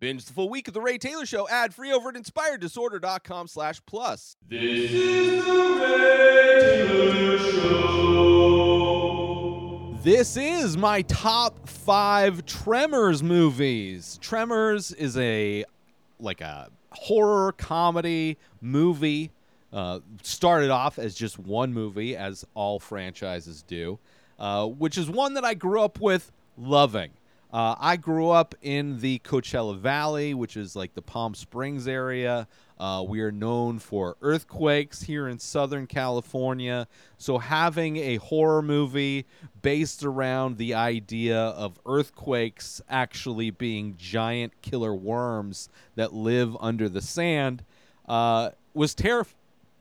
[0.00, 3.82] Binge the full week of The Ray Taylor Show ad free over at inspireddisorder.com slash
[3.84, 4.34] plus.
[4.48, 8.00] This is the Ray Taylor Show.
[10.02, 14.18] This is my top five Tremors movies.
[14.22, 15.66] Tremors is a
[16.18, 19.30] like a horror comedy movie.
[19.70, 23.98] Uh, started off as just one movie, as all franchises do,
[24.38, 27.10] uh, which is one that I grew up with loving.
[27.52, 32.46] Uh, I grew up in the Coachella Valley, which is like the Palm Springs area.
[32.78, 36.86] Uh, we are known for earthquakes here in Southern California.
[37.18, 39.26] So, having a horror movie
[39.62, 47.02] based around the idea of earthquakes actually being giant killer worms that live under the
[47.02, 47.64] sand
[48.08, 49.34] uh, was terri-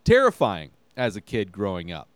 [0.04, 2.08] terrifying as a kid growing up.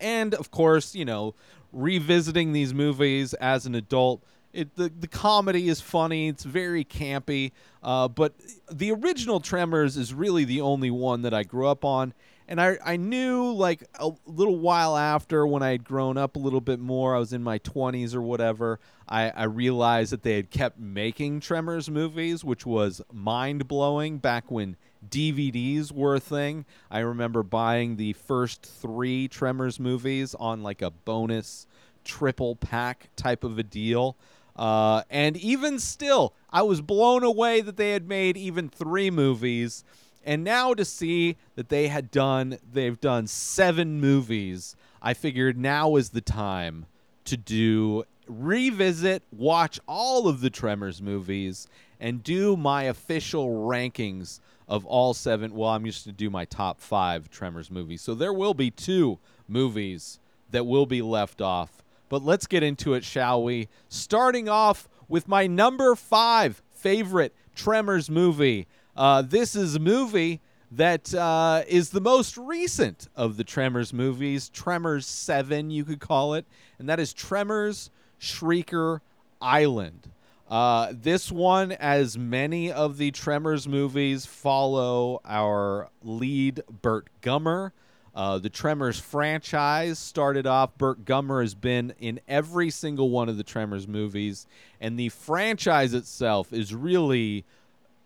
[0.00, 1.34] And of course, you know,
[1.74, 4.22] revisiting these movies as an adult.
[4.52, 6.28] It, the, the comedy is funny.
[6.28, 7.52] It's very campy.
[7.82, 8.34] Uh, but
[8.70, 12.14] the original Tremors is really the only one that I grew up on.
[12.46, 16.38] And I, I knew like a little while after when I had grown up a
[16.38, 20.36] little bit more, I was in my 20s or whatever, I, I realized that they
[20.36, 24.76] had kept making Tremors movies, which was mind blowing back when
[25.08, 26.66] DVDs were a thing.
[26.90, 31.66] I remember buying the first three Tremors movies on like a bonus
[32.04, 34.16] triple pack type of a deal.
[34.56, 39.84] Uh, and even still, I was blown away that they had made even three movies.
[40.24, 45.96] And now to see that they had done, they've done seven movies, I figured now
[45.96, 46.86] is the time
[47.26, 51.68] to do revisit, watch all of the Tremors movies,
[52.00, 55.54] and do my official rankings of all seven.
[55.54, 58.00] Well, I'm used to do my top five Tremors movies.
[58.00, 60.18] So there will be two movies
[60.50, 61.83] that will be left off.
[62.14, 63.66] But let's get into it, shall we?
[63.88, 68.68] Starting off with my number five favorite Tremors movie.
[68.96, 74.48] Uh, this is a movie that uh, is the most recent of the Tremors movies,
[74.48, 76.46] Tremors 7, you could call it,
[76.78, 79.00] and that is Tremors Shrieker
[79.42, 80.12] Island.
[80.48, 87.72] Uh, this one, as many of the Tremors movies, follow our lead, Burt Gummer.
[88.14, 90.78] Uh, the Tremors franchise started off.
[90.78, 94.46] Burt Gummer has been in every single one of the Tremors movies,
[94.80, 97.44] and the franchise itself is really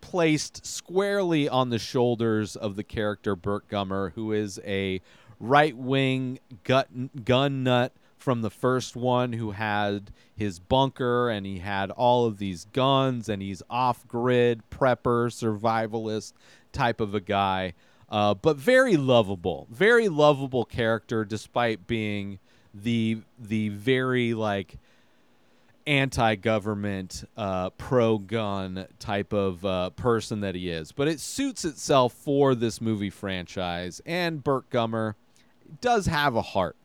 [0.00, 5.02] placed squarely on the shoulders of the character Burt Gummer, who is a
[5.40, 11.90] right wing gun nut from the first one who had his bunker and he had
[11.92, 16.32] all of these guns and he's off grid prepper survivalist
[16.72, 17.72] type of a guy
[18.10, 22.38] uh, but very lovable very lovable character despite being
[22.74, 24.76] the the very like
[25.88, 30.92] anti-government uh, pro-gun type of uh, person that he is.
[30.92, 35.14] But it suits itself for this movie franchise and burt gummer
[35.80, 36.76] does have a heart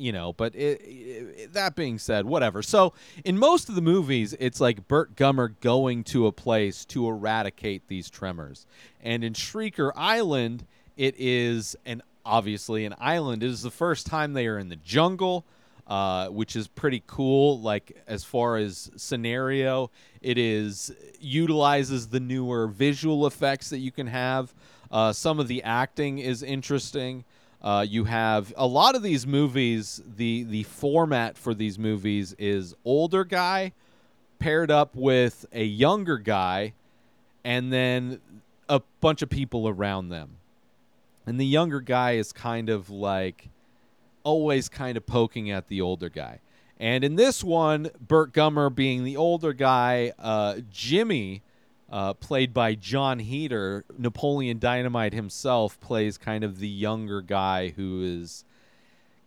[0.00, 2.62] you know but it, it, that being said whatever.
[2.62, 2.94] So
[3.24, 7.88] in most of the movies it's like burt gummer going to a place to eradicate
[7.88, 8.66] these tremors.
[9.00, 10.66] And in shrieker island
[10.96, 13.42] it is an obviously an island.
[13.42, 15.44] It is the first time they are in the jungle
[15.90, 17.60] uh, which is pretty cool.
[17.60, 19.90] Like as far as scenario
[20.22, 24.54] it is utilizes the newer visual effects that you can have.
[24.90, 27.24] Uh, some of the acting is interesting
[27.62, 30.02] uh, you have a lot of these movies.
[30.16, 33.72] The the format for these movies is older guy
[34.38, 36.72] paired up with a younger guy,
[37.44, 38.20] and then
[38.68, 40.36] a bunch of people around them.
[41.26, 43.48] And the younger guy is kind of like
[44.24, 46.40] always kind of poking at the older guy.
[46.78, 51.42] And in this one, Burt Gummer being the older guy, uh, Jimmy
[51.90, 58.02] uh, played by Jon Heder, Napoleon Dynamite himself plays kind of the younger guy who
[58.02, 58.44] is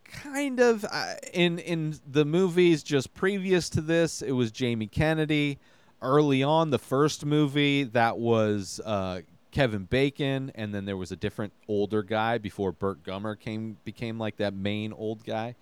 [0.06, 4.22] kind of uh, in in the movies just previous to this.
[4.22, 5.59] It was Jamie Kennedy.
[6.02, 9.22] Early on, the first movie that was uh,
[9.52, 14.20] Kevin Bacon, and then there was a different older guy before Burt Gummer came became
[14.20, 15.55] like that main old guy.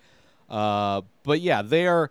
[0.50, 2.10] Uh, but yeah, they are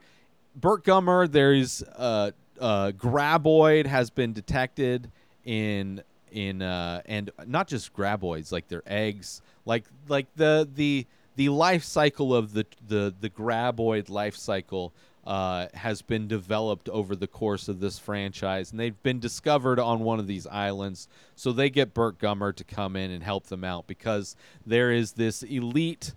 [0.55, 1.29] Burt Gummer.
[1.29, 2.31] There's uh,
[2.61, 5.11] uh, graboid has been detected
[5.43, 11.05] in in uh, and not just graboids like their eggs like like the the
[11.35, 14.93] the life cycle of the the the graboid life cycle
[15.25, 19.99] uh, has been developed over the course of this franchise, and they've been discovered on
[19.99, 21.07] one of these islands.
[21.35, 24.35] So they get Burt Gummer to come in and help them out because
[24.65, 26.15] there is this elite,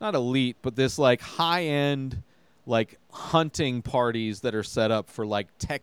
[0.00, 2.22] not elite, but this like high end
[2.66, 5.82] like hunting parties that are set up for like tech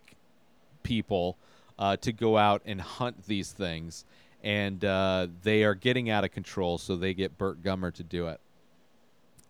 [0.83, 1.37] people
[1.79, 4.05] uh, to go out and hunt these things,
[4.43, 6.77] and uh, they are getting out of control.
[6.77, 8.39] So they get Burt Gummer to do it,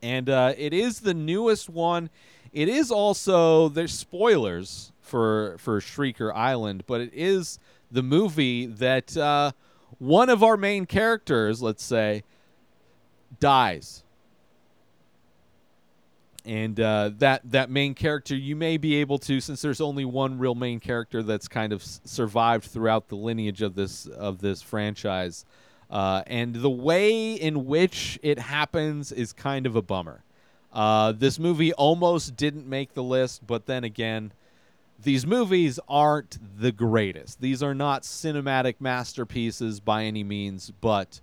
[0.01, 2.09] and uh, it is the newest one.
[2.53, 7.59] It is also there's spoilers for for Shrieker Island, but it is
[7.91, 9.51] the movie that uh,
[9.99, 12.23] one of our main characters, let's say,
[13.39, 14.03] dies
[16.47, 20.39] and uh, that that main character you may be able to since there's only one
[20.39, 24.61] real main character that's kind of s- survived throughout the lineage of this of this
[24.61, 25.45] franchise
[25.91, 30.23] uh, and the way in which it happens is kind of a bummer.
[30.73, 34.31] Uh, this movie almost didn't make the list but then again
[35.03, 37.39] these movies aren't the greatest.
[37.39, 41.19] These are not cinematic masterpieces by any means but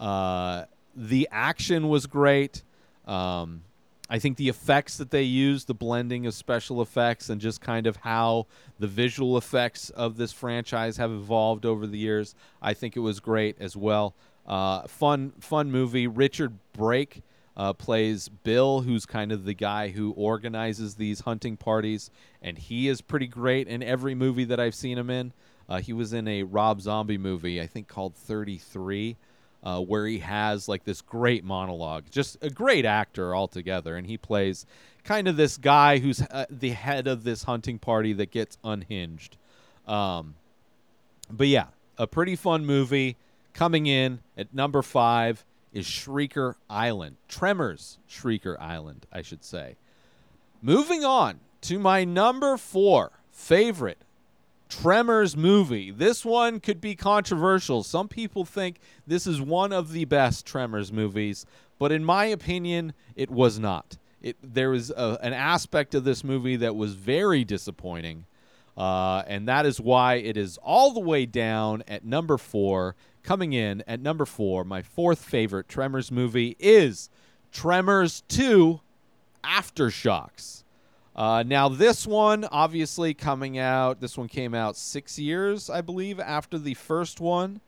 [0.00, 0.64] uh,
[0.96, 2.64] the action was great.
[3.06, 3.62] Um,
[4.10, 7.86] I think the effects that they use, the blending of special effects, and just kind
[7.86, 8.46] of how
[8.78, 13.20] the visual effects of this franchise have evolved over the years, I think it was
[13.20, 14.14] great as well.
[14.46, 16.06] Uh, fun, fun movie.
[16.06, 17.22] Richard Brake
[17.56, 22.10] uh, plays Bill, who's kind of the guy who organizes these hunting parties,
[22.42, 25.32] and he is pretty great in every movie that I've seen him in.
[25.66, 29.16] Uh, he was in a Rob Zombie movie, I think called 33
[29.64, 32.04] uh, where he has like this great monologue.
[32.10, 34.66] Just a great actor altogether, and he plays
[35.02, 39.36] kind of this guy who's uh, the head of this hunting party that gets unhinged.
[39.88, 40.34] Um,
[41.30, 41.68] but yeah,
[41.98, 43.16] a pretty fun movie.
[43.54, 47.16] Coming in at number five is Shrieker Island.
[47.28, 49.76] Tremors Shrieker Island, I should say.
[50.60, 53.98] Moving on to my number four favorite
[54.82, 55.90] Tremors movie.
[55.90, 57.82] This one could be controversial.
[57.84, 61.46] Some people think this is one of the best Tremors movies,
[61.78, 63.98] but in my opinion, it was not.
[64.20, 68.26] It there was a, an aspect of this movie that was very disappointing,
[68.76, 72.96] uh, and that is why it is all the way down at number four.
[73.22, 77.10] Coming in at number four, my fourth favorite Tremors movie is
[77.52, 78.80] Tremors Two:
[79.44, 80.63] Aftershocks.
[81.16, 86.18] Uh, now, this one, obviously, coming out, this one came out six years, I believe,
[86.18, 87.60] after the first one.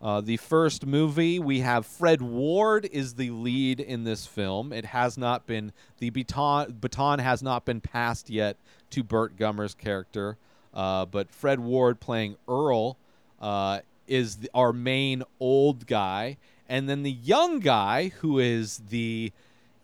[0.00, 4.72] Uh, the first movie, we have Fred Ward is the lead in this film.
[4.72, 8.56] It has not been, the baton, baton has not been passed yet
[8.90, 10.36] to Burt Gummer's character.
[10.72, 12.96] Uh, but Fred Ward playing Earl
[13.40, 16.36] uh, is the, our main old guy.
[16.68, 19.32] And then the young guy, who is the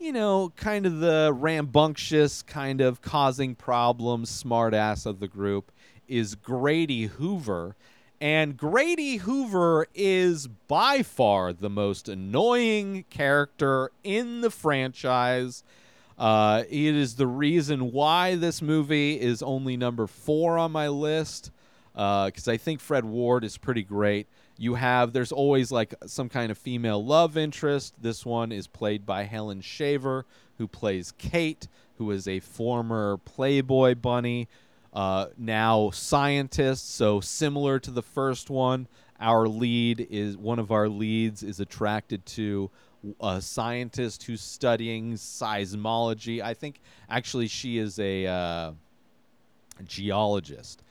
[0.05, 5.73] you know, kind of the rambunctious, kind of causing problems, smartass of the group
[6.07, 7.75] is Grady Hoover.
[8.21, 15.65] And Grady Hoover is by far the most annoying character in the franchise.
[16.19, 21.51] Uh, it is the reason why this movie is only number four on my list
[21.95, 24.27] because uh, I think Fred Ward is pretty great.
[24.57, 27.95] You have there's always like some kind of female love interest.
[28.01, 30.27] This one is played by Helen Shaver,
[30.59, 31.67] who plays Kate,
[31.99, 34.49] who is a former Playboy bunny,
[34.93, 36.95] uh, now scientist.
[36.95, 38.87] So similar to the first one,
[39.21, 42.71] our lead is one of our leads is attracted to
[43.21, 46.41] a scientist who's studying seismology.
[46.41, 46.81] I think
[47.11, 48.73] actually she is a uh,
[49.85, 50.84] geologist.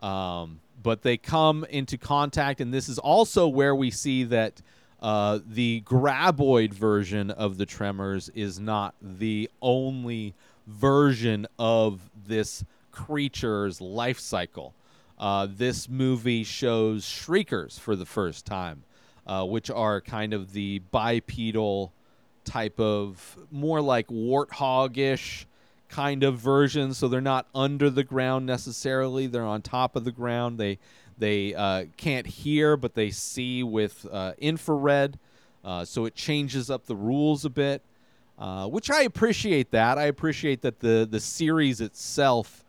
[0.00, 4.62] Um, but they come into contact, and this is also where we see that
[5.00, 10.34] uh, the graboid version of the Tremors is not the only
[10.66, 14.74] version of this creature's life cycle.
[15.18, 18.84] Uh, this movie shows shriekers for the first time,
[19.26, 21.92] uh, which are kind of the bipedal
[22.44, 25.46] type of more like warthog-ish
[25.90, 26.94] kind of version.
[26.94, 30.58] So they're not under the ground necessarily; they're on top of the ground.
[30.58, 30.78] They
[31.18, 35.18] they uh, can't hear, but they see with uh, infrared.
[35.62, 37.82] Uh, so it changes up the rules a bit,
[38.38, 39.70] uh, which I appreciate.
[39.72, 42.64] That I appreciate that the the series itself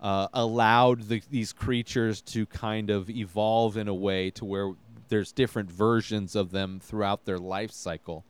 [0.00, 4.72] uh, allowed the, these creatures to kind of evolve in a way to where
[5.08, 8.24] there's different versions of them throughout their life cycle.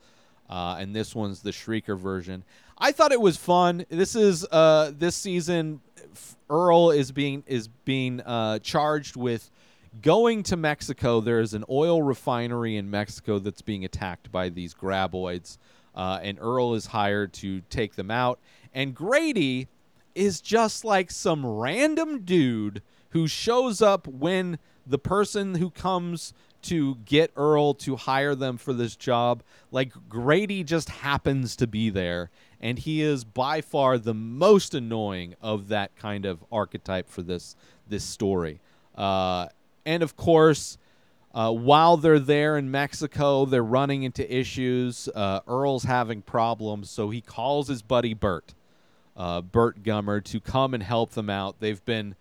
[0.51, 2.45] Uh, and this one's the Shrieker version.
[2.83, 3.87] I thought it was fun.
[3.91, 5.81] This is uh, this season.
[6.51, 9.53] Earl is being is being uh, charged with
[10.03, 11.21] going to Mexico.
[11.21, 15.59] There is an oil refinery in Mexico that's being attacked by these graboids,
[15.95, 18.41] uh, and Earl is hired to take them out.
[18.75, 19.69] And Grady
[20.17, 26.97] is just like some random dude who shows up when the person who comes to
[27.05, 29.43] get Earl to hire them for this job.
[29.71, 32.31] Like Grady just happens to be there,
[32.62, 37.57] and he is by far the most annoying of that kind of archetype for this
[37.88, 38.61] this story.
[38.95, 39.49] Uh,
[39.85, 40.78] and of course,
[41.35, 45.09] uh, while they're there in Mexico, they're running into issues.
[45.14, 48.54] Uh, Earl's having problems, so he calls his buddy Burt,
[49.16, 51.57] uh, Burt Gummer, to come and help them out.
[51.59, 52.14] They've been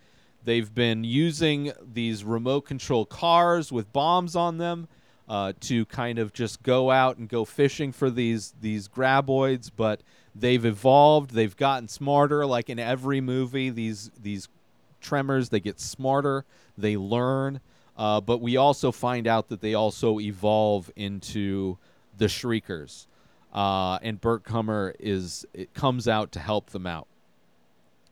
[0.43, 4.87] they've been using these remote control cars with bombs on them
[5.31, 10.01] uh, to kind of just go out and go fishing for these these graboids, but
[10.35, 11.31] they've evolved.
[11.31, 12.45] They've gotten smarter.
[12.45, 14.49] Like in every movie, these these
[14.99, 16.43] tremors they get smarter.
[16.77, 17.61] They learn.
[17.97, 21.77] Uh, but we also find out that they also evolve into
[22.17, 23.07] the Shriekers,
[23.53, 27.07] uh, and Burt Gummer is it comes out to help them out,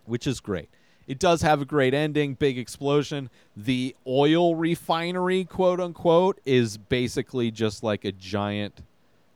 [0.06, 0.70] which is great.
[1.10, 3.32] It does have a great ending, big explosion.
[3.58, 8.84] The oil refinery, quote unquote, is basically just like a giant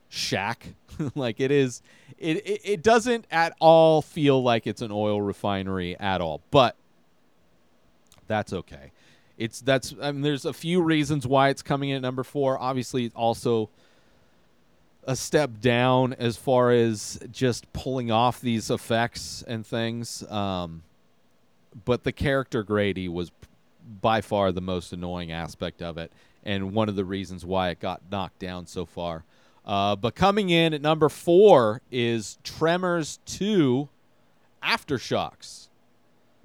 [0.08, 0.76] shack.
[1.16, 1.82] like it is,
[2.20, 6.76] it, it it doesn't at all feel like it's an oil refinery at all, but
[8.28, 8.92] that's okay.
[9.40, 12.62] It's that's I mean, there's a few reasons why it's coming in at number four.
[12.62, 13.72] Obviously, also
[15.06, 20.22] a step down as far as just pulling off these effects and things.
[20.30, 20.84] Um,
[21.86, 23.32] but the character Grady was
[24.02, 26.12] by far the most annoying aspect of it,
[26.44, 29.26] and one of the reasons why it got knocked down so far.
[29.66, 33.88] Uh, but coming in at number four is Tremors 2
[34.62, 35.70] Aftershocks.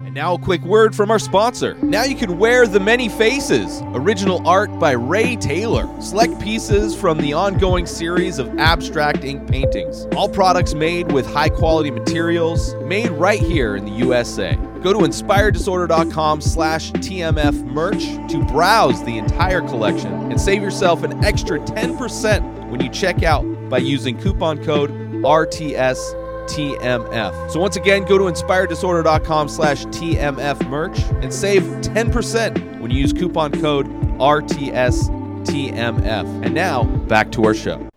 [0.01, 1.73] And now a quick word from our sponsor.
[1.75, 5.89] Now you can wear The Many Faces, original art by Ray Taylor.
[5.99, 10.07] Select pieces from the ongoing series of abstract ink paintings.
[10.15, 14.57] All products made with high quality materials, made right here in the USA.
[14.81, 21.23] Go to inspireddisorder.com slash TMF merch to browse the entire collection and save yourself an
[21.23, 25.97] extra 10% when you check out by using coupon code RTS
[26.49, 27.51] TMF.
[27.51, 33.11] So once again, go to inspireddisorder.com slash TMF merch and save 10% when you use
[33.13, 33.87] coupon code
[34.19, 35.09] RTSTMF.
[36.45, 37.89] And now, back to our show.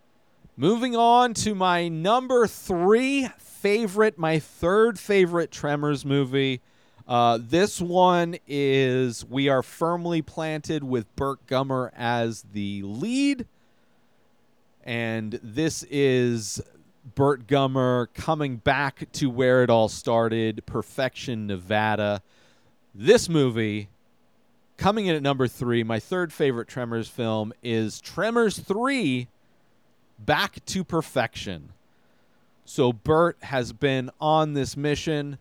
[0.56, 6.60] Moving on to my number three favorite, my third favorite Tremors movie.
[7.12, 13.46] Uh, this one is We Are Firmly Planted with Burt Gummer as the lead.
[14.82, 16.62] And this is
[17.14, 22.22] Burt Gummer coming back to where it all started, Perfection, Nevada.
[22.94, 23.90] This movie,
[24.78, 29.28] coming in at number three, my third favorite Tremors film is Tremors 3
[30.18, 31.74] Back to Perfection.
[32.64, 35.36] So Burt has been on this mission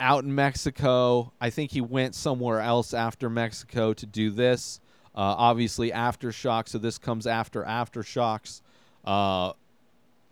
[0.00, 1.32] out in Mexico.
[1.40, 4.80] I think he went somewhere else after Mexico to do this.
[5.14, 6.68] Uh, obviously, Aftershock.
[6.68, 8.60] So this comes after Aftershocks.
[9.04, 9.52] Uh,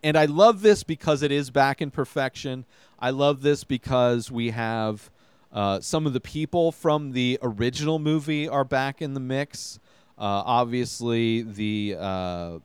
[0.03, 2.67] and I love this because it is back in perfection.
[2.99, 5.11] I love this because we have
[5.51, 9.79] uh, some of the people from the original movie are back in the mix.
[10.19, 12.59] Uh, obviously, the uh,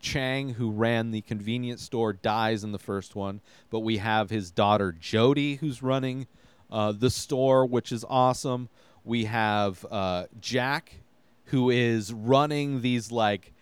[0.00, 4.50] Chang, who ran the convenience store, dies in the first one, but we have his
[4.50, 6.26] daughter Jody, who's running
[6.70, 8.68] uh, the store, which is awesome.
[9.04, 11.00] We have uh, Jack,
[11.46, 13.52] who is running these like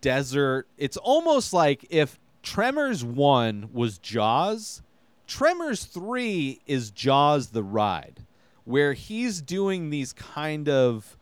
[0.00, 0.66] desert.
[0.76, 4.82] It's almost like if Tremors 1 was Jaws.
[5.26, 8.26] Tremors 3 is Jaws the Ride,
[8.64, 11.16] where he's doing these kind of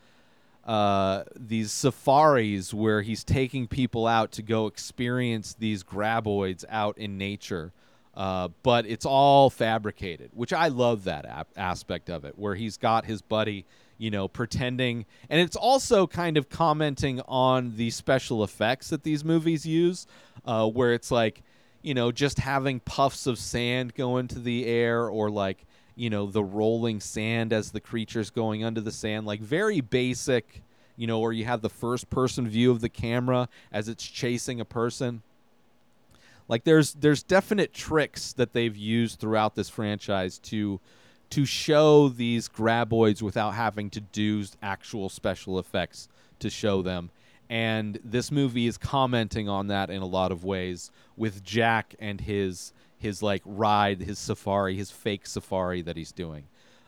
[0.65, 7.19] uh, these safaris where he's taking people out to go experience these graboids out in
[7.19, 7.73] nature.
[8.15, 12.77] Uh, but it's all fabricated, which I love that ap- aspect of it, where he's
[12.77, 13.65] got his buddy,
[13.97, 15.07] you know, pretending.
[15.31, 20.07] And it's also kind of commenting on the special effects that these movies use,
[20.45, 21.43] uh, where it's like,
[21.81, 25.65] you know, just having puffs of sand go into the air or like,
[25.95, 30.63] you know, the rolling sand as the creature's going under the sand, like very basic,
[30.97, 34.61] you know, or you have the first person view of the camera as it's chasing
[34.61, 35.23] a person.
[36.49, 40.81] Like there's there's definite tricks that they've used throughout this franchise to
[41.31, 46.09] to show these graboids without having to do actual special effects
[46.41, 47.11] to show them.
[47.49, 52.21] And this movie is commenting on that in a lot of ways with Jack and
[52.21, 56.45] his his like ride, his safari, his fake safari that he's doing.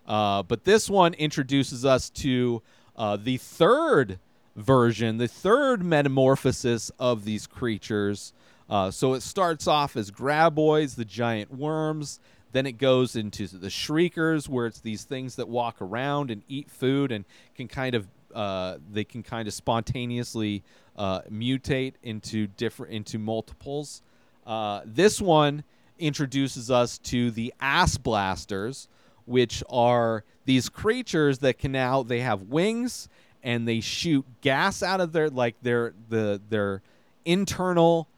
[0.06, 2.62] Uh, but this one introduces us to
[2.96, 4.18] uh, the third
[4.56, 8.32] version, the third metamorphosis of these creatures.
[8.68, 12.20] Uh, so it starts off as graboids, the giant worms.
[12.52, 16.70] Then it goes into the shriekers, where it's these things that walk around and eat
[16.70, 20.62] food and can kind of uh, they can kind of spontaneously
[20.96, 24.02] uh, mutate into different into multiples.
[24.46, 25.64] Uh, this one
[25.98, 28.88] introduces us to the ass blasters,
[29.24, 33.08] which are these creatures that can now they have wings
[33.42, 36.82] and they shoot gas out of their like their the their
[37.24, 38.08] internal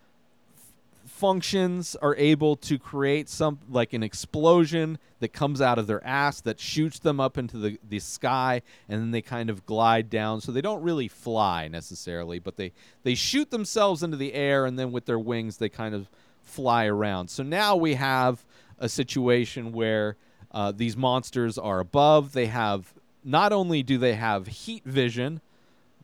[1.17, 6.43] functions are able to create some like an explosion that comes out of their ass
[6.43, 10.43] that shoots them up into the, the sky and then they kind of glide down.
[10.43, 14.79] So they don't really fly necessarily but they they shoot themselves into the air and
[14.79, 16.11] then with their wings they kind of
[16.43, 17.29] fly around.
[17.29, 18.45] So now we have
[18.79, 20.17] a situation where
[20.53, 22.33] uh, these monsters are above.
[22.33, 22.93] They have
[23.25, 25.41] not only do they have heat vision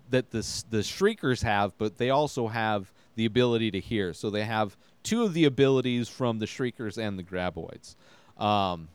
[0.09, 4.15] that the the shriekers have, but they also have the ability to hear.
[4.15, 7.97] So they have two of the abilities from the shriekers and the graboids,
[8.39, 8.89] um,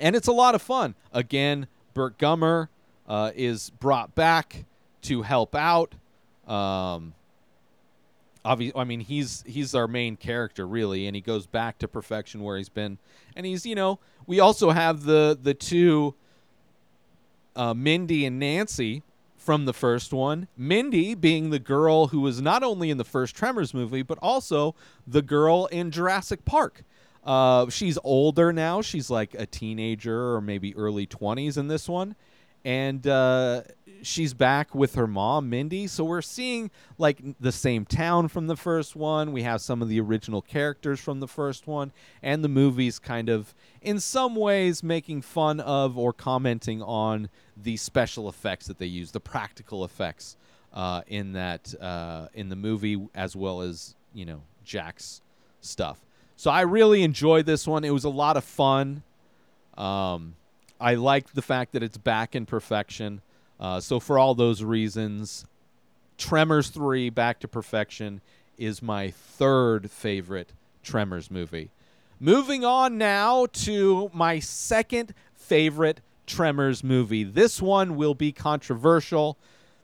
[0.00, 0.94] and it's a lot of fun.
[1.12, 2.68] Again, Burt Gummer
[3.08, 4.64] uh, is brought back
[5.02, 5.94] to help out.
[6.46, 7.14] Um,
[8.44, 12.42] obvi- I mean, he's he's our main character really, and he goes back to perfection
[12.42, 12.98] where he's been.
[13.36, 16.14] And he's you know we also have the the two
[17.56, 19.02] uh, Mindy and Nancy
[19.48, 20.46] from the first one.
[20.58, 24.74] Mindy being the girl who was not only in the first Tremors movie, but also
[25.06, 26.84] the girl in Jurassic Park.
[27.24, 28.82] Uh, she's older now.
[28.82, 32.14] She's like a teenager or maybe early 20s in this one.
[32.62, 33.62] And uh,
[34.02, 35.86] she's back with her mom, Mindy.
[35.86, 39.32] So we're seeing like the same town from the first one.
[39.32, 41.92] We have some of the original characters from the first one.
[42.22, 47.76] And the movie's kind of, in some ways, making fun of or commenting on the
[47.76, 50.36] special effects that they use, the practical effects
[50.72, 55.22] uh, in that uh, in the movie, as well as you know Jack's
[55.60, 56.04] stuff.
[56.36, 57.84] So I really enjoyed this one.
[57.84, 59.02] It was a lot of fun.
[59.76, 60.36] Um,
[60.80, 63.20] I like the fact that it's back in perfection.
[63.60, 65.44] Uh, so for all those reasons,
[66.16, 68.20] Tremors Three: Back to Perfection
[68.56, 71.70] is my third favorite Tremors movie.
[72.20, 77.24] Moving on now to my second favorite Tremors movie.
[77.24, 79.38] This one will be controversial.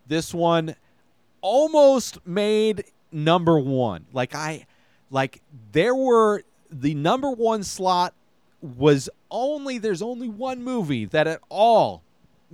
[0.06, 0.76] This one
[1.40, 4.06] almost made number 1.
[4.12, 4.66] Like I
[5.10, 5.40] like
[5.72, 8.14] there were the number 1 slot
[8.60, 12.02] was only there's only one movie that at all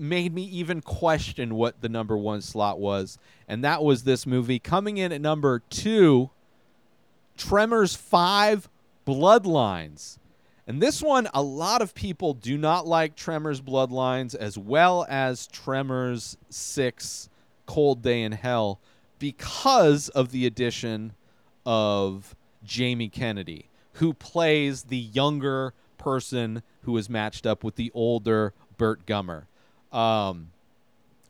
[0.00, 4.58] made me even question what the number 1 slot was and that was this movie
[4.58, 6.30] coming in at number 2
[7.40, 8.68] Tremors 5
[9.06, 10.18] Bloodlines.
[10.66, 15.46] And this one, a lot of people do not like Tremors Bloodlines as well as
[15.46, 17.30] Tremors 6
[17.64, 18.78] Cold Day in Hell
[19.18, 21.14] because of the addition
[21.64, 28.52] of Jamie Kennedy, who plays the younger person who is matched up with the older
[28.76, 29.44] Burt Gummer.
[29.92, 30.50] Um,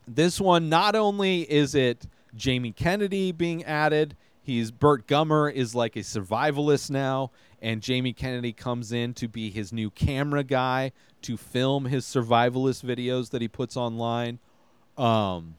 [0.07, 5.95] this one, not only is it Jamie Kennedy being added, he's Burt Gummer is like
[5.95, 10.91] a survivalist now, and Jamie Kennedy comes in to be his new camera guy
[11.23, 14.39] to film his survivalist videos that he puts online.
[14.97, 15.55] Um,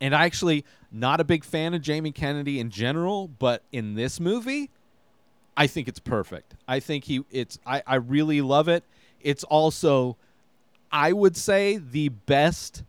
[0.00, 4.20] and I actually not a big fan of Jamie Kennedy in general, but in this
[4.20, 4.70] movie,
[5.56, 6.54] I think it's perfect.
[6.66, 8.84] I think he it's I, I really love it.
[9.20, 10.16] It's also
[10.92, 12.84] I would say the best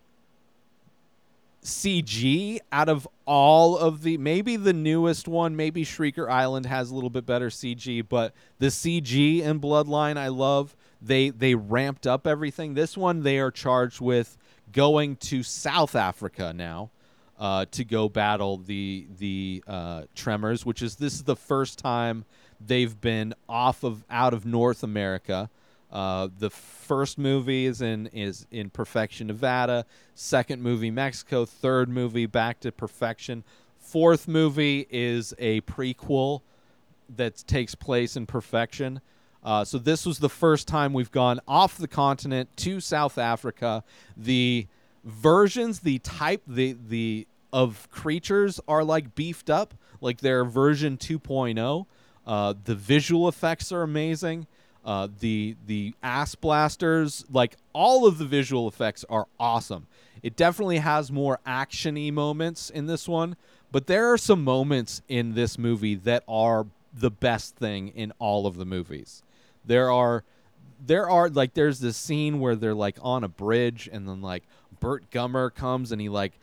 [1.63, 6.95] CG out of all of the maybe the newest one, maybe Shrieker Island has a
[6.95, 10.75] little bit better CG, but the CG in Bloodline I love.
[11.01, 12.73] They they ramped up everything.
[12.73, 14.37] This one they are charged with
[14.71, 16.91] going to South Africa now
[17.39, 22.25] uh, to go battle the the uh, Tremors, which is this is the first time
[22.65, 25.49] they've been off of out of North America.
[25.93, 29.85] Uh, the first movie is in is in Perfection, Nevada.
[30.15, 31.45] Second movie, Mexico.
[31.45, 33.43] Third movie, Back to Perfection.
[33.77, 36.41] Fourth movie is a prequel
[37.15, 39.01] that takes place in Perfection.
[39.43, 43.83] Uh, so this was the first time we've gone off the continent to South Africa.
[44.17, 44.67] The
[45.03, 51.85] versions, the type, the the of creatures are like beefed up, like their version 2.0.
[52.25, 54.47] Uh, the visual effects are amazing.
[54.85, 59.87] Uh, the the ass blasters, like all of the visual effects, are awesome.
[60.21, 63.35] It definitely has more actiony moments in this one,
[63.71, 68.45] but there are some moments in this movie that are the best thing in all
[68.45, 69.23] of the movies.
[69.65, 70.23] There are
[70.85, 74.43] there are like there's this scene where they're like on a bridge and then like
[74.79, 76.33] Burt Gummer comes and he like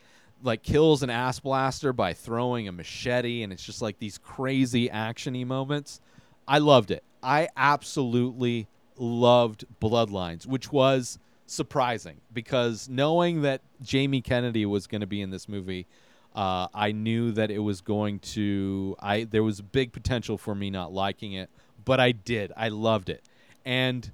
[0.42, 4.88] like kills an ass blaster by throwing a machete and it's just like these crazy
[4.88, 6.00] actiony moments.
[6.48, 7.05] I loved it.
[7.23, 15.07] I absolutely loved Bloodlines, which was surprising because knowing that Jamie Kennedy was going to
[15.07, 15.87] be in this movie,
[16.35, 18.97] uh, I knew that it was going to.
[19.01, 21.51] I there was big potential for me not liking it,
[21.85, 22.53] but I did.
[22.57, 23.23] I loved it,
[23.65, 24.11] and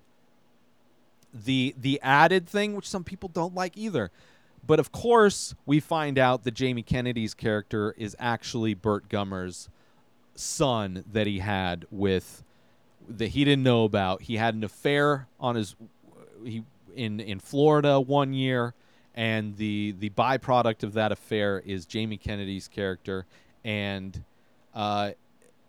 [1.34, 4.10] the the added thing, which some people don't like either.
[4.66, 9.68] But of course, we find out that Jamie Kennedy's character is actually Burt Gummer's
[10.34, 12.42] son that he had with
[13.08, 14.22] that he didn't know about.
[14.22, 15.76] He had an affair on his
[16.44, 16.64] he
[16.94, 18.74] in in Florida one year,
[19.14, 23.26] and the the byproduct of that affair is Jamie Kennedy's character,
[23.64, 24.22] and
[24.74, 25.12] uh,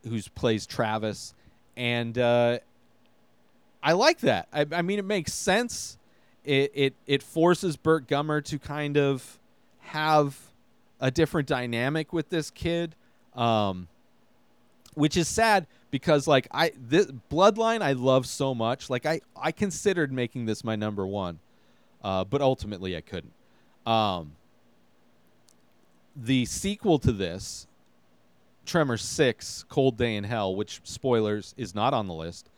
[0.08, 1.34] who's plays Travis,
[1.76, 2.60] and uh,
[3.84, 4.48] I like that.
[4.52, 5.98] I, I mean, it makes sense.
[6.44, 9.38] It it it forces Burt Gummer to kind of
[9.80, 10.38] have
[11.00, 12.96] a different dynamic with this kid.
[13.36, 13.88] Um,
[14.98, 18.90] which is sad because like I this Bloodline I love so much.
[18.90, 21.40] Like I I considered making this my number one,
[22.04, 23.34] uh, but ultimately I couldn't.
[23.86, 24.34] Um,
[26.16, 27.68] the sequel to this,
[28.66, 32.50] Tremor Six: Cold Day in Hell, which spoilers is not on the list,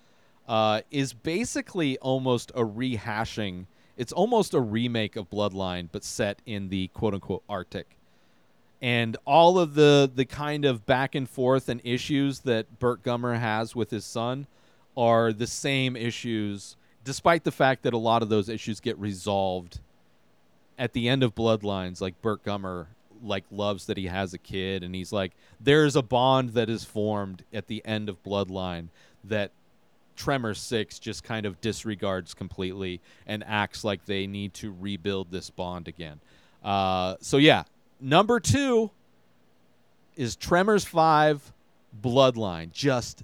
[0.48, 3.66] uh, is basically almost a rehashing.
[3.98, 7.99] It's almost a remake of Bloodline, but set in the quote unquote Arctic
[8.82, 13.38] and all of the the kind of back and forth and issues that Burt Gummer
[13.38, 14.48] has with his son
[14.96, 19.80] are the same issues, despite the fact that a lot of those issues get resolved
[20.78, 22.02] at the end of Bloodlines.
[22.02, 22.88] Like Burt Gummer
[23.22, 26.84] like loves that he has a kid, and he's like, there's a bond that is
[26.86, 28.88] formed at the end of Bloodline
[29.26, 29.52] that
[30.16, 35.50] Tremor Six just kind of disregards completely and acts like they need to rebuild this
[35.50, 36.20] bond again.
[36.64, 37.64] Uh, so yeah,
[38.00, 38.92] number two
[40.16, 41.54] is Tremors 5
[42.02, 42.72] Bloodline.
[42.72, 43.24] Just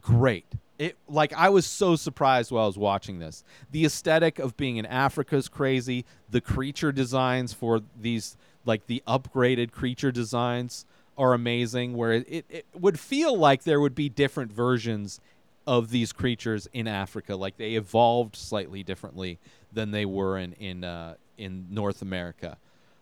[0.00, 0.46] great.
[0.78, 3.44] It like I was so surprised while I was watching this.
[3.70, 6.04] The aesthetic of being in Africa is crazy.
[6.30, 10.84] The creature designs for these like the upgraded creature designs
[11.18, 15.20] are amazing where it, it, would feel like there would be different versions
[15.66, 17.36] of these creatures in Africa.
[17.36, 19.38] Like they evolved slightly differently
[19.72, 22.56] than they were in in uh, in North America.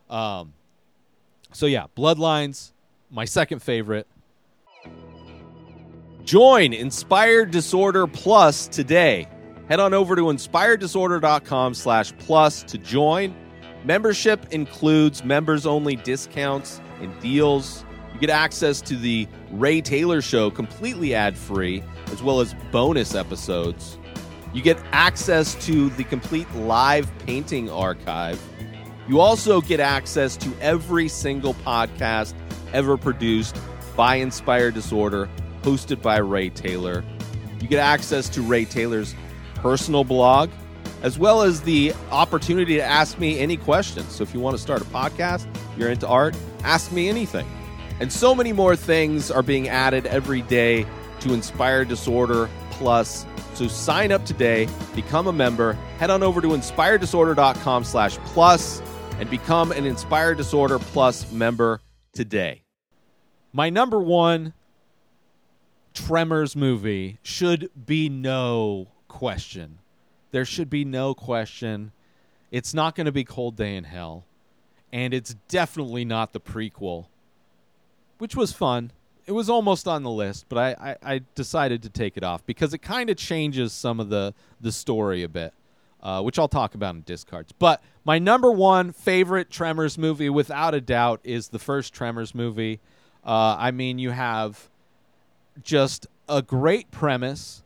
[0.08, 0.52] Um,
[1.52, 2.72] so yeah, Bloodlines,
[3.10, 4.06] my second favorite.
[6.24, 9.26] Join Inspired Disorder Plus today.
[9.68, 13.34] Head on over to inspireddisorder.com slash plus to join.
[13.84, 17.84] Membership includes members only discounts and deals.
[18.12, 21.82] You get access to the Ray Taylor Show completely ad free,
[22.12, 23.98] as well as bonus episodes.
[24.52, 28.40] You get access to the complete live painting archive.
[29.10, 32.32] You also get access to every single podcast
[32.72, 33.58] ever produced
[33.96, 35.28] by Inspired Disorder,
[35.62, 37.02] hosted by Ray Taylor.
[37.60, 39.16] You get access to Ray Taylor's
[39.56, 40.48] personal blog,
[41.02, 44.12] as well as the opportunity to ask me any questions.
[44.12, 45.44] So if you want to start a podcast,
[45.76, 47.48] you're into art, ask me anything.
[47.98, 50.86] And so many more things are being added every day
[51.18, 53.26] to Inspired Disorder Plus.
[53.54, 58.80] So sign up today, become a member, head on over to inspireddisorder.com slash plus
[59.20, 61.82] and become an Inspired Disorder Plus member
[62.14, 62.62] today.
[63.52, 64.54] My number one
[65.92, 69.78] Tremors movie should be no question.
[70.30, 71.92] There should be no question.
[72.50, 74.24] It's not going to be Cold Day in Hell.
[74.90, 77.06] And it's definitely not the prequel,
[78.16, 78.90] which was fun.
[79.26, 82.46] It was almost on the list, but I, I, I decided to take it off
[82.46, 85.52] because it kind of changes some of the, the story a bit,
[86.02, 87.52] uh, which I'll talk about in discards.
[87.52, 92.80] But my number one favorite Tremors movie, without a doubt, is the first Tremors movie.
[93.24, 94.70] Uh, I mean, you have
[95.62, 97.62] just a great premise.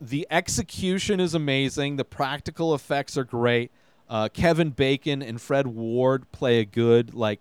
[0.00, 1.96] The execution is amazing.
[1.96, 3.70] The practical effects are great.
[4.08, 7.40] Uh, Kevin Bacon and Fred Ward play a good like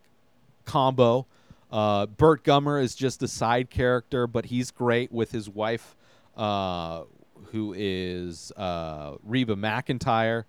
[0.65, 1.25] combo.
[1.71, 5.95] Uh, Burt Gummer is just a side character, but he's great with his wife,
[6.37, 7.03] uh,
[7.51, 10.45] who is uh, Reba McEntire.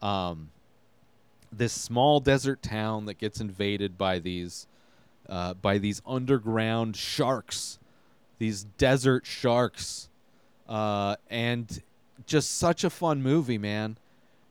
[0.00, 0.50] Um,
[1.52, 4.66] this small desert town that gets invaded by these
[5.28, 7.78] uh, by these underground sharks,
[8.38, 10.08] these desert sharks,
[10.68, 11.82] uh, and
[12.26, 13.96] just such a fun movie, man.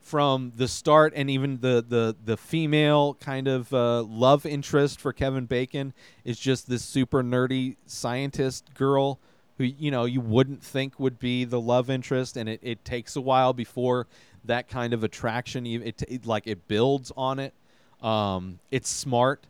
[0.02, 5.14] From the start, and even the the the female kind of uh, love interest for
[5.14, 9.20] Kevin Bacon is just this super nerdy scientist girl
[9.60, 13.16] who you know you wouldn't think would be the love interest, and it, it takes
[13.16, 14.08] a while before
[14.46, 15.68] that kind of attraction.
[15.68, 17.54] It, it like it builds on it.
[18.02, 19.44] Um, it's smart.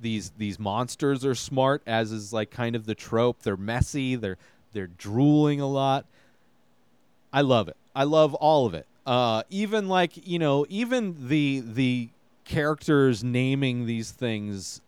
[0.00, 3.42] These these monsters are smart, as is like kind of the trope.
[3.42, 4.14] They're messy.
[4.14, 4.38] They're
[4.72, 6.04] they're drooling a lot.
[7.32, 7.76] I love it.
[7.96, 8.86] I love all of it.
[9.06, 12.10] Uh, even like you know, even the the
[12.44, 14.82] characters naming these things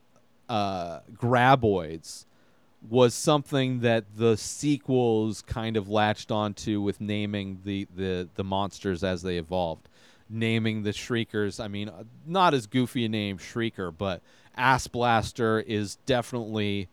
[0.50, 2.26] uh, graboids
[2.88, 9.04] was something that the sequels kind of latched onto with naming the, the, the monsters
[9.04, 9.88] as they evolved.
[10.28, 14.22] Naming the Shriekers, I mean, uh, not as goofy a name, Shrieker, but
[14.56, 16.88] Ass Blaster is definitely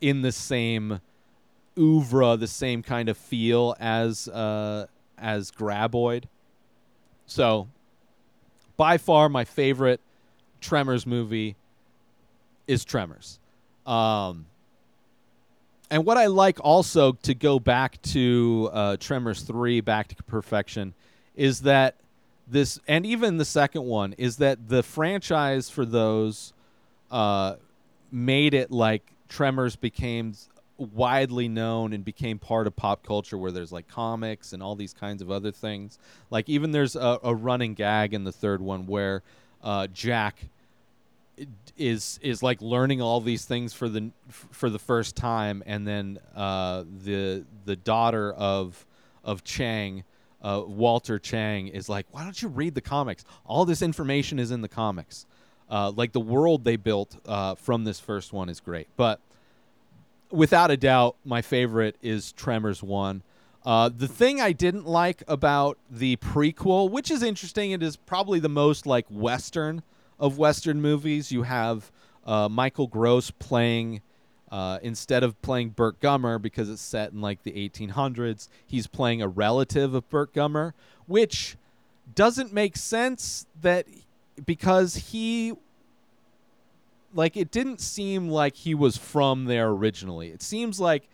[0.00, 1.00] in the same
[1.78, 6.24] oeuvre, the same kind of feel as uh, as Graboid.
[7.26, 7.68] So,
[8.76, 10.00] by far, my favorite
[10.60, 11.56] Tremors movie
[12.66, 13.38] is Tremors.
[13.86, 14.46] Um,
[15.92, 20.94] and what I like also to go back to uh, Tremors 3, Back to Perfection,
[21.36, 21.96] is that
[22.48, 26.54] this, and even the second one, is that the franchise for those
[27.10, 27.56] uh,
[28.10, 30.32] made it like Tremors became
[30.78, 34.94] widely known and became part of pop culture where there's like comics and all these
[34.94, 35.98] kinds of other things.
[36.30, 39.22] Like, even there's a, a running gag in the third one where
[39.62, 40.48] uh, Jack
[41.76, 46.18] is is like learning all these things for the for the first time, and then
[46.34, 48.84] uh, the the daughter of
[49.24, 50.04] of Chang,
[50.42, 53.24] uh, Walter Chang, is like, "Why don't you read the comics?
[53.44, 55.26] All this information is in the comics.
[55.70, 59.20] Uh, like the world they built uh, from this first one is great." But
[60.30, 63.22] without a doubt, my favorite is Tremors one.
[63.64, 68.40] Uh, the thing I didn't like about the prequel, which is interesting, it is probably
[68.40, 69.82] the most like Western
[70.22, 71.30] of Western movies.
[71.32, 71.92] You have
[72.24, 74.00] uh, Michael Gross playing.
[74.50, 79.22] Uh, instead of playing Burt Gummer because it's set in like the 1800s, he's playing
[79.22, 80.74] a relative of Burt Gummer,
[81.06, 81.56] which
[82.14, 83.86] doesn't make sense that
[84.44, 85.54] because he
[87.14, 90.28] like it didn't seem like he was from there originally.
[90.28, 91.08] It seems like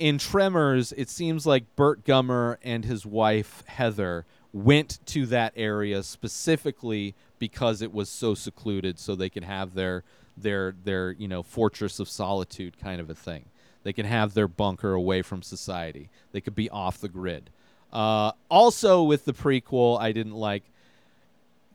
[0.00, 6.02] in Tremors, it seems like Burt Gummer and his wife Heather went to that area
[6.02, 10.04] specifically because it was so secluded so they could have their
[10.36, 13.46] their their you know fortress of solitude kind of a thing.
[13.82, 16.10] They can have their bunker away from society.
[16.32, 17.50] They could be off the grid.
[17.92, 20.64] Uh, also with the prequel i didn't like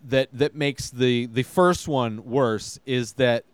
[0.04, 3.46] that that makes the the first one worse is that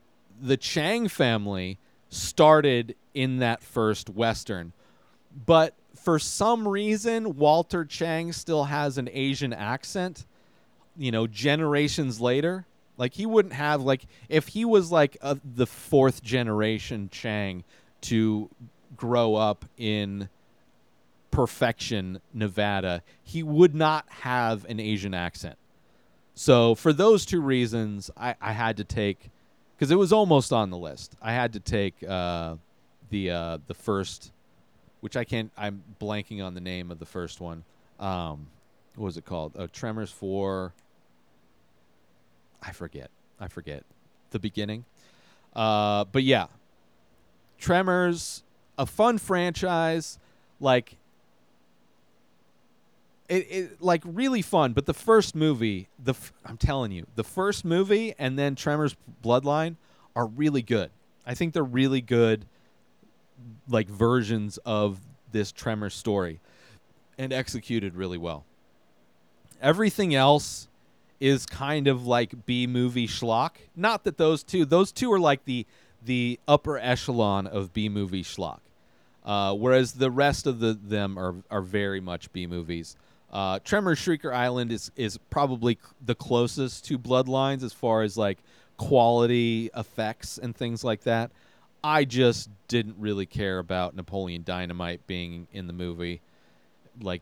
[0.42, 1.78] the chang family
[2.10, 4.74] started in that first western.
[5.46, 10.26] But for some reason walter chang still has an asian accent
[10.98, 12.66] you know generations later
[12.98, 17.64] like he wouldn't have like if he was like a, the fourth generation chang
[18.02, 18.50] to
[18.96, 20.30] grow up in
[21.32, 25.58] perfection nevada he would not have an asian accent.
[26.34, 29.30] So for those two reasons i, I had to take
[29.76, 31.16] because it was almost on the list.
[31.22, 32.56] I had to take uh,
[33.12, 34.32] the uh, the first
[35.02, 37.64] which i can't i'm blanking on the name of the first one.
[38.00, 38.48] Um,
[38.96, 39.56] what was it called?
[39.56, 40.74] Uh, tremors 4
[42.62, 43.10] I forget.
[43.40, 43.84] I forget
[44.32, 44.86] the beginning.
[45.56, 46.48] Uh, but yeah,
[47.60, 48.44] Tremors,
[48.78, 50.20] a fun franchise,
[50.60, 50.98] like
[53.30, 54.74] it, it like really fun.
[54.74, 58.96] But the first movie, the f- I'm telling you, the first movie and then Tremors
[59.24, 59.76] Bloodline
[60.16, 60.92] are really good.
[61.26, 62.46] I think they're really good,
[63.68, 65.00] like versions of
[65.32, 66.40] this Tremor story,
[67.18, 68.46] and executed really well.
[69.62, 70.68] Everything else
[71.20, 73.52] is kind of like B movie schlock.
[73.76, 75.66] Not that those two; those two are like the
[76.04, 78.60] the upper echelon of B movie schlock.
[79.26, 82.96] Uh, whereas the rest of the them are are very much B movies.
[83.32, 88.38] Uh, Tremor Shrieker Island is is probably the closest to Bloodlines as far as like
[88.78, 91.32] quality effects and things like that.
[91.84, 96.22] I just didn't really care about Napoleon Dynamite being in the movie.
[97.00, 97.22] Like,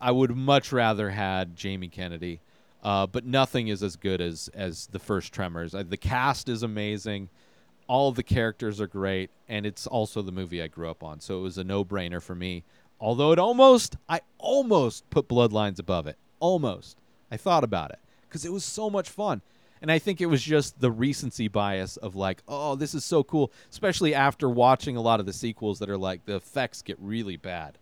[0.00, 2.40] I would much rather had Jamie Kennedy.
[2.84, 5.74] Uh, but nothing is as good as as the first Tremors.
[5.74, 7.30] Uh, the cast is amazing,
[7.88, 11.20] all the characters are great, and it's also the movie I grew up on.
[11.20, 12.64] So it was a no brainer for me.
[13.00, 16.16] Although it almost, I almost put Bloodlines above it.
[16.40, 16.98] Almost,
[17.30, 19.42] I thought about it because it was so much fun.
[19.82, 23.22] And I think it was just the recency bias of like, oh, this is so
[23.22, 26.96] cool, especially after watching a lot of the sequels that are like the effects get
[26.98, 27.76] really bad.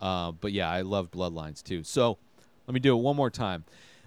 [0.00, 1.84] Uh, but yeah, I love Bloodlines too.
[1.84, 2.18] So
[2.66, 3.64] let me do it one more time.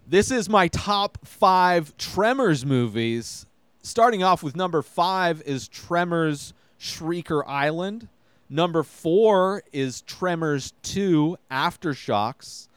[0.09, 3.45] This is my top five Tremors movies.
[3.81, 8.07] Starting off with number five is Tremors Shrieker Island.
[8.49, 12.69] Number four is Tremors 2 Aftershocks.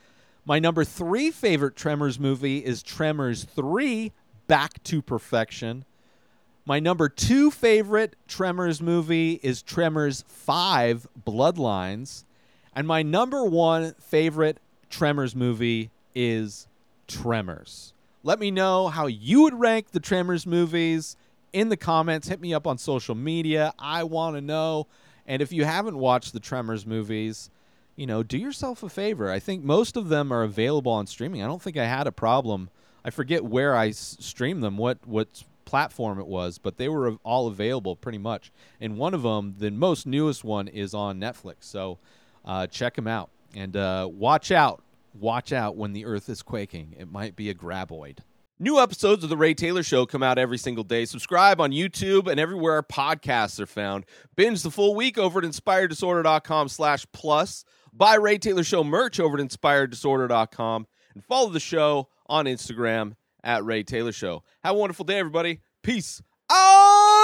[0.44, 4.10] My number three favorite Tremors movie is Tremors 3
[4.48, 5.84] Back to Perfection.
[6.66, 12.24] My number two favorite Tremors movie is Tremors 5 Bloodlines.
[12.74, 16.66] And my number one favorite Tremors movie is
[17.10, 17.92] Tremors.
[18.22, 21.16] Let me know how you would rank the Tremors movies
[21.52, 22.28] in the comments.
[22.28, 23.72] Hit me up on social media.
[23.78, 24.86] I want to know.
[25.26, 27.50] And if you haven't watched the Tremors movies,
[27.96, 29.30] you know, do yourself a favor.
[29.30, 31.42] I think most of them are available on streaming.
[31.42, 32.70] I don't think I had a problem.
[33.04, 37.16] I forget where I s- streamed them, what what platform it was, but they were
[37.22, 38.50] all available pretty much.
[38.80, 41.56] And one of them, the most newest one, is on Netflix.
[41.60, 41.98] So
[42.44, 44.82] uh, check them out and uh, watch out.
[45.12, 46.94] Watch out when the Earth is quaking.
[46.98, 48.18] It might be a graboid.
[48.62, 51.06] New episodes of The Ray Taylor Show come out every single day.
[51.06, 54.04] Subscribe on YouTube and everywhere our podcasts are found.
[54.36, 57.64] Binge the full week over at inspireddisorder.com slash plus.
[57.92, 60.86] Buy Ray Taylor Show merch over at inspireddisorder.com.
[61.14, 64.42] And follow the show on Instagram at Ray Taylor Show.
[64.62, 65.60] Have a wonderful day, everybody.
[65.82, 66.20] Peace
[66.50, 66.79] out!